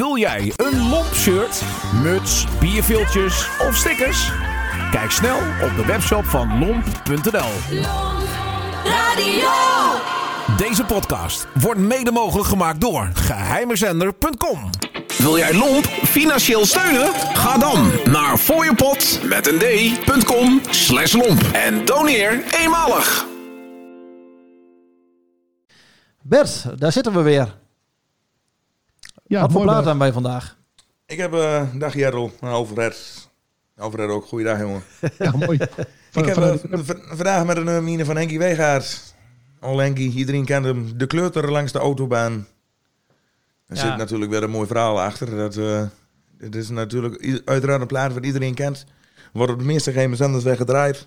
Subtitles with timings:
[0.00, 1.62] Wil jij een lomp shirt,
[2.02, 4.30] muts, bierviltjes of stickers?
[4.90, 7.80] Kijk snel op de webshop van lomp.nl.
[8.84, 9.50] Radio.
[10.56, 14.70] Deze podcast wordt mede mogelijk gemaakt door geheimezender.com.
[15.18, 17.14] Wil jij Lomp financieel steunen?
[17.14, 23.26] Ga dan naar fooiepot met een d.com slash lomp en doneer eenmalig.
[26.22, 27.58] Bert, daar zitten we weer.
[29.30, 30.56] Ja, Wat voor plaat hebben wij vandaag?
[31.06, 33.28] Ik heb uh, dag Jerrel, nou, Alfred.
[33.76, 34.82] Alfred ook, goeiedag jongen.
[35.18, 35.58] Ja, mooi.
[36.10, 36.80] Van- ik heb van- eh,
[37.16, 39.14] vandaag met een uh, mine van Henkie Wegaard.
[39.60, 40.98] Al Henkie, iedereen kent hem.
[40.98, 42.46] De kleuter langs de autobaan.
[43.66, 43.82] Er Ja.
[43.82, 45.36] zit natuurlijk weer een mooi verhaal achter.
[45.36, 45.82] Dat, eh
[46.38, 48.84] dit is natuurlijk uiteraard een plaat wat iedereen kent.
[49.32, 51.06] Wordt op de meeste geheime zenders weggedraaid.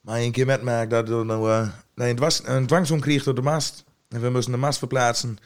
[0.00, 3.34] Maar een keer metmaakt dat er nou, eh, nee, het was een dwangsom kreeg door
[3.34, 3.84] de mast.
[4.08, 5.38] En we moesten de mast verplaatsen.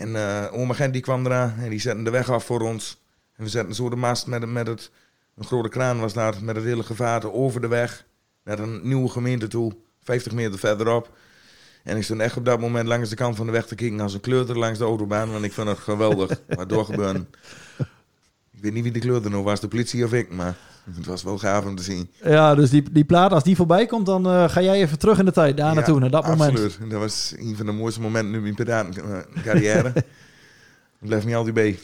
[0.00, 3.02] En eh oma Gent die kwam eraan en die zette de weg af voor ons.
[3.36, 4.90] En we zetten zo de mast met, met het...
[5.36, 8.06] Een grote kraan was daar met het hele gevaarte over de weg.
[8.44, 11.16] Naar een nieuwe gemeente toe, 50 meter verderop.
[11.84, 14.00] En ik stond echt op dat moment langs de kant van de weg te kijken
[14.00, 15.32] als een kleuter langs de autobaan.
[15.32, 17.24] Want ik vond het geweldig wat doorgebeurde.
[18.60, 20.30] Ik weet niet wie de kleuter nou was, de politie of ik.
[20.32, 20.56] Maar
[20.94, 22.10] het was wel gaaf om te zien.
[22.22, 25.18] Ja, dus die, die plaat, als die voorbij komt, dan eh, ga jij even terug
[25.18, 26.50] in de tijd, daar naartoe, naar dat moment.
[26.50, 26.90] Absoluut.
[26.90, 29.92] Dat was een van de mooiste momenten in mijn piratencarrière.
[29.92, 30.04] Dat
[31.08, 31.78] blijft me altijd bij.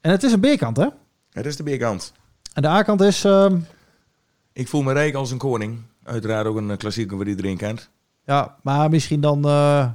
[0.00, 0.86] En het is een B-kant, hè?
[1.32, 2.12] Het is de B-kant.
[2.54, 3.24] En de A-kant is...
[3.24, 3.58] ehm,
[4.52, 5.78] Ik voel me rijk als een koning.
[6.04, 7.90] Uiteraard ook een eh, klassieker wat iedereen kent.
[8.24, 9.44] ja, maar misschien dan...
[9.44, 9.90] eh,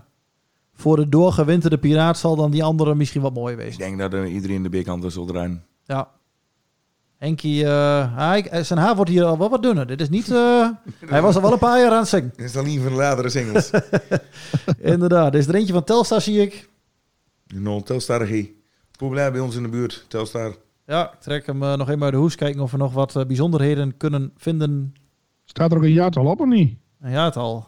[0.77, 3.79] voor de doorgewinterde piraat zal dan die andere misschien wat mooier Ik wezen.
[3.79, 5.63] denk dat eh, iedereen de B-kant er zal draaien.
[5.83, 6.07] Ja.
[7.17, 9.87] Henkie, eh, hij, zijn haar wordt hier al wel wat dunner.
[9.87, 10.31] Dit is niet...
[10.31, 10.69] eh,
[11.05, 12.33] hij was al wel een paar jaar aan het zingen.
[12.35, 13.69] Dit is dan een van de latere singles.
[14.93, 15.33] Inderdaad.
[15.33, 16.69] Er is er eentje van Telstar, zie ik.
[17.53, 18.63] No, Telstar-regie.
[18.97, 20.55] Populair bij ons in de buurt, Telstar.
[20.85, 22.35] Ja, ik trek hem eh, nog even uit de hoes.
[22.35, 24.95] Kijken of we nog wat eh, bijzonderheden kunnen vinden.
[25.45, 26.77] Staat er ook een jaartal op of niet?
[27.01, 27.67] Ja, het al.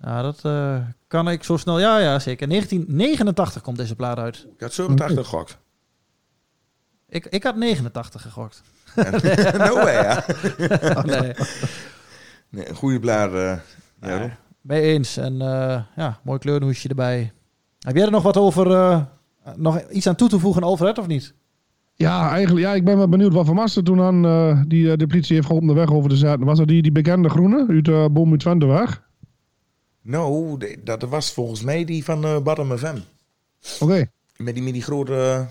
[0.00, 1.78] Ja, dat eh, kan ik zo snel.
[1.78, 2.48] Ja, ja, zeker.
[2.48, 4.46] 1989 komt deze plaat uit.
[4.54, 5.58] Ik had 87 gegokt.
[7.14, 8.62] Ik, ik had 89 gegokt.
[9.58, 10.24] no way, ja.
[11.20, 11.32] nee,
[12.48, 13.34] Nee, een goede blaar.
[13.34, 13.58] eh
[14.00, 14.30] ja, Nee.
[14.60, 15.16] mee eens.
[15.16, 17.32] En eh, ja, mooi kleurhoesje erbij.
[17.78, 19.00] Heb jij er nog wat over, eh,
[19.56, 21.34] nog iets aan toe te voegen, Alfred, of niet?
[21.94, 22.66] Ja, eigenlijk.
[22.66, 25.46] Ja, ik ben wel benieuwd wat voor master toen aan eh, die de politie heeft
[25.46, 26.46] geholpen de weg over te zetten.
[26.46, 29.02] Was dat die, die bekende groene uit uh, Boom uit Twenteweg?
[30.02, 32.96] Nou, de- dat was volgens mij die van eh Bottom FM.
[33.80, 34.06] Oké.
[34.36, 35.46] Met die, met die grote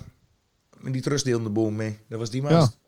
[0.83, 1.99] met die trust deelde de boom mee.
[2.09, 2.79] Dat was die mast.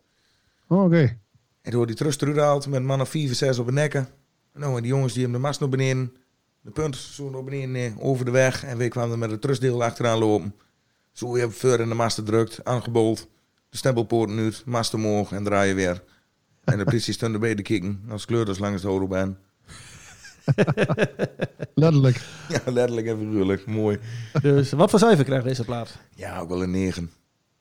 [0.68, 0.76] Ja.
[0.76, 1.18] Oh, oké.
[1.62, 4.08] En door die trust eruit met mannen of 4, 6 op de nekken.
[4.54, 6.14] Nou, en die jongens die hebben de mast naar beneden,
[6.62, 8.64] de punt zo naar beneden over de weg.
[8.64, 10.56] En we kwamen er met het trustdeel achteraan lopen.
[11.12, 13.28] Zo weer ver in de mast gedrukt, aangebold.
[13.70, 16.04] De stempelpoort nu, mast omhoog en draaien weer.
[16.64, 19.38] En de politie stond erbij te kicken als kleurders langs de autobaan.
[21.74, 22.22] letterlijk.
[22.50, 23.66] Ja, letterlijk en figuurlijk.
[23.66, 24.00] Mooi.
[24.42, 25.98] Dus wat voor cijfer krijgt deze plaat?
[26.16, 27.12] Ja, ook wel een 9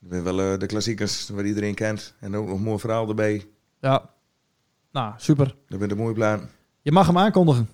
[0.09, 2.13] zijn wel eh, de klassiekers waar iedereen kent.
[2.19, 3.47] En ook nog een mooi verhaal erbij.
[3.79, 4.09] Ja,
[4.91, 5.55] nou, super.
[5.67, 6.47] Dat ben ik mooi plan.
[6.81, 7.69] Je mag hem aankondigen.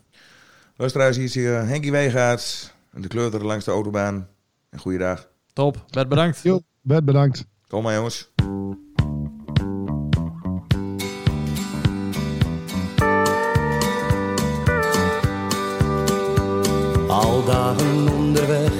[0.75, 2.73] Luisteraars, hier is hier eh, Henkie Weegaerts.
[2.93, 4.27] De kleuter langs de autobaan.
[4.69, 5.29] En goeiedag.
[5.53, 6.39] Top, Bert bedankt.
[6.43, 7.45] Jo, Bert bedankt.
[7.67, 8.31] Kom maar jongens.
[17.07, 18.71] Al dagen onderweg,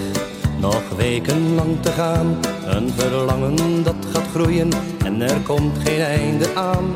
[0.59, 2.39] nog weken lang te gaan
[2.72, 4.70] een verlangen dat gaat groeien
[5.06, 6.96] en er komt geen einde aan.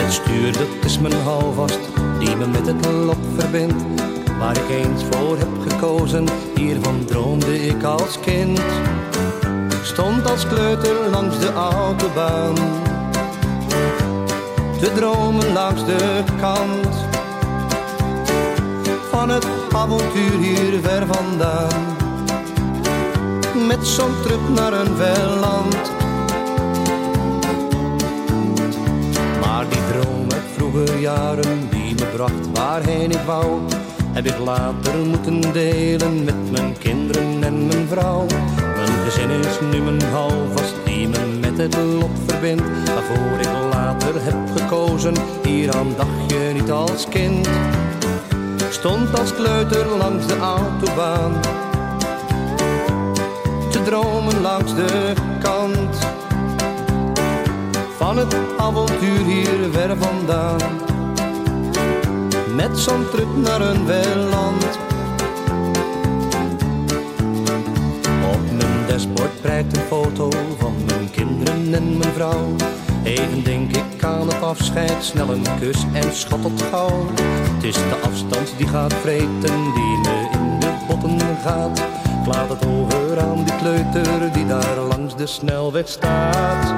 [0.00, 1.78] Het stuur, dat is mijn houvast,
[2.18, 3.84] die me met het lot verbindt.
[4.38, 8.60] Waar ik eens voor heb gekozen, hiervan droomde ik als kind.
[9.82, 12.54] Stond als kleuter langs de autobaan,
[14.80, 16.94] te dromen langs de kant
[19.10, 21.99] van het avontuur hier ver vandaan.
[23.76, 25.76] Met zo'n trip naar een ver land.
[29.40, 33.60] Maar die droom uit vroeger jaren die me bracht waarheen ik wou,
[34.12, 38.26] heb ik later moeten delen met mijn kinderen en mijn vrouw.
[38.76, 44.14] Mijn gezin is nu mijn houvast die me met het lot verbindt, waarvoor ik later
[44.14, 45.14] heb gekozen.
[45.42, 47.48] Hieraan dacht je niet als kind
[48.70, 51.32] stond als kleuter langs de autobaan.
[53.70, 55.12] Te dromen langs de
[55.42, 55.98] kant
[57.96, 60.58] van het avontuur hier ver vandaan.
[62.54, 64.78] Met zo'n trip naar een weiland.
[68.32, 72.54] Op mijn dashboard prijkt een foto van mijn kinderen en mijn vrouw.
[73.02, 77.06] Even denk ik aan het afscheid, snel een kus en schot op gauw.
[77.54, 81.78] Het is de afstand die gaat vreten, die me in de botten gaat.
[81.78, 86.74] Ik laat het over aan die kleuter die daar langs de snelweg staat.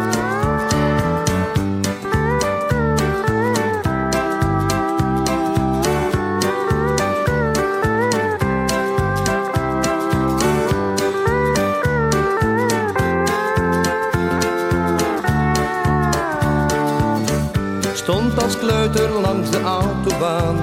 [17.95, 20.57] Stond als kleuter langs de autobaan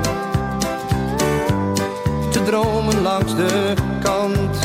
[2.31, 4.57] Te dromen langs de kant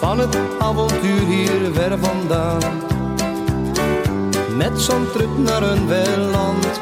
[0.00, 2.62] Van het avontuur hier ver vandaan.
[4.56, 6.80] Met zo'n trip naar een weiland